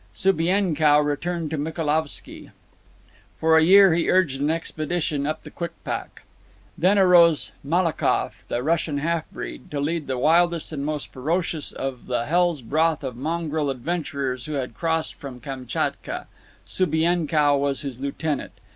[0.15, 2.49] Subienkow returned to Michaelovski.
[3.39, 6.23] For a year he urged an expedition up the Kwikpak.
[6.75, 12.07] Then arose Malakoff, the Russian half breed, to lead the wildest and most ferocious of
[12.07, 16.25] the hell's broth of mongrel adventurers who had crossed from Kamtchatka.
[16.65, 18.53] Subienkow was his lieutenant.